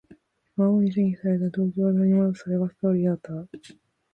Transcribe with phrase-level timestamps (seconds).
[0.55, 2.43] 魔王に占拠された東京を取り戻す。
[2.45, 3.31] それがストーリーだった。